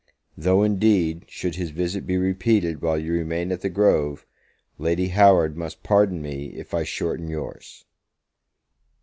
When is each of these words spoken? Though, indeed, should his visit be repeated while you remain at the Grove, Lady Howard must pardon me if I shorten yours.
Though, 0.35 0.63
indeed, 0.63 1.25
should 1.27 1.57
his 1.57 1.69
visit 1.69 2.07
be 2.07 2.17
repeated 2.17 2.81
while 2.81 2.97
you 2.97 3.13
remain 3.13 3.51
at 3.51 3.61
the 3.61 3.69
Grove, 3.69 4.25
Lady 4.79 5.09
Howard 5.09 5.55
must 5.55 5.83
pardon 5.83 6.23
me 6.23 6.55
if 6.55 6.73
I 6.73 6.81
shorten 6.83 7.27
yours. 7.27 7.85